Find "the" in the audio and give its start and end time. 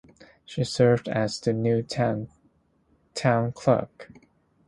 1.39-1.53